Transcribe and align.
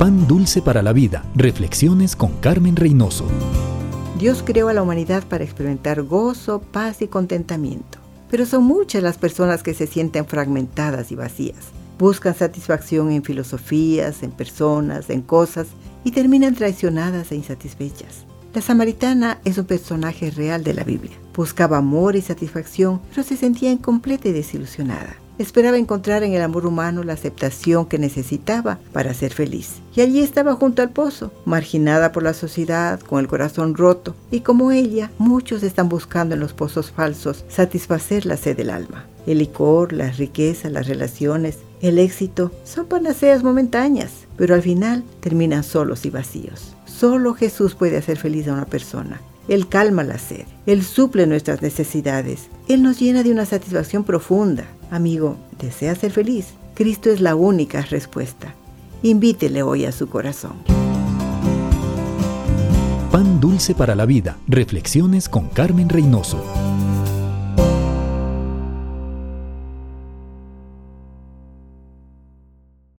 Pan 0.00 0.26
dulce 0.26 0.62
para 0.62 0.80
la 0.80 0.94
vida. 0.94 1.22
Reflexiones 1.34 2.16
con 2.16 2.32
Carmen 2.40 2.74
Reynoso. 2.74 3.26
Dios 4.18 4.42
creó 4.42 4.68
a 4.68 4.72
la 4.72 4.80
humanidad 4.80 5.24
para 5.24 5.44
experimentar 5.44 6.00
gozo, 6.04 6.62
paz 6.62 7.02
y 7.02 7.08
contentamiento. 7.08 7.98
Pero 8.30 8.46
son 8.46 8.64
muchas 8.64 9.02
las 9.02 9.18
personas 9.18 9.62
que 9.62 9.74
se 9.74 9.86
sienten 9.86 10.24
fragmentadas 10.24 11.12
y 11.12 11.16
vacías. 11.16 11.66
Buscan 11.98 12.34
satisfacción 12.34 13.10
en 13.10 13.22
filosofías, 13.22 14.22
en 14.22 14.30
personas, 14.30 15.10
en 15.10 15.20
cosas 15.20 15.66
y 16.02 16.12
terminan 16.12 16.54
traicionadas 16.54 17.30
e 17.30 17.36
insatisfechas. 17.36 18.24
La 18.54 18.62
samaritana 18.62 19.38
es 19.44 19.58
un 19.58 19.66
personaje 19.66 20.30
real 20.30 20.64
de 20.64 20.72
la 20.72 20.84
Biblia. 20.84 21.18
Buscaba 21.36 21.76
amor 21.76 22.16
y 22.16 22.22
satisfacción, 22.22 23.02
pero 23.10 23.22
se 23.22 23.36
sentía 23.36 23.70
incompleta 23.70 24.30
y 24.30 24.32
desilusionada. 24.32 25.16
Esperaba 25.40 25.78
encontrar 25.78 26.22
en 26.22 26.34
el 26.34 26.42
amor 26.42 26.66
humano 26.66 27.02
la 27.02 27.14
aceptación 27.14 27.86
que 27.86 27.98
necesitaba 27.98 28.78
para 28.92 29.14
ser 29.14 29.32
feliz. 29.32 29.76
Y 29.96 30.02
allí 30.02 30.20
estaba 30.20 30.54
junto 30.54 30.82
al 30.82 30.90
pozo, 30.90 31.32
marginada 31.46 32.12
por 32.12 32.22
la 32.22 32.34
sociedad, 32.34 33.00
con 33.00 33.20
el 33.20 33.26
corazón 33.26 33.74
roto. 33.74 34.14
Y 34.30 34.40
como 34.40 34.70
ella, 34.70 35.10
muchos 35.16 35.62
están 35.62 35.88
buscando 35.88 36.34
en 36.34 36.40
los 36.40 36.52
pozos 36.52 36.90
falsos 36.90 37.46
satisfacer 37.48 38.26
la 38.26 38.36
sed 38.36 38.54
del 38.54 38.68
alma. 38.68 39.06
El 39.26 39.38
licor, 39.38 39.94
las 39.94 40.18
riquezas, 40.18 40.72
las 40.72 40.86
relaciones, 40.86 41.56
el 41.80 41.98
éxito 41.98 42.52
son 42.64 42.84
panaceas 42.84 43.42
momentáneas, 43.42 44.26
pero 44.36 44.54
al 44.54 44.60
final 44.60 45.04
terminan 45.20 45.64
solos 45.64 46.04
y 46.04 46.10
vacíos. 46.10 46.76
Solo 46.84 47.32
Jesús 47.32 47.74
puede 47.74 47.96
hacer 47.96 48.18
feliz 48.18 48.46
a 48.46 48.52
una 48.52 48.66
persona. 48.66 49.22
Él 49.48 49.68
calma 49.68 50.04
la 50.04 50.18
sed, 50.18 50.44
Él 50.66 50.82
suple 50.82 51.26
nuestras 51.26 51.62
necesidades, 51.62 52.48
Él 52.68 52.82
nos 52.82 53.00
llena 53.00 53.22
de 53.22 53.32
una 53.32 53.46
satisfacción 53.46 54.04
profunda. 54.04 54.66
Amigo, 54.90 55.36
¿desea 55.58 55.94
ser 55.94 56.10
feliz? 56.10 56.54
Cristo 56.74 57.10
es 57.10 57.20
la 57.20 57.36
única 57.36 57.82
respuesta. 57.82 58.54
Invítele 59.02 59.62
hoy 59.62 59.84
a 59.84 59.92
su 59.92 60.08
corazón. 60.08 60.54
Pan 63.12 63.40
dulce 63.40 63.74
para 63.74 63.94
la 63.94 64.04
vida. 64.04 64.36
Reflexiones 64.48 65.28
con 65.28 65.48
Carmen 65.48 65.88
Reynoso. 65.88 66.42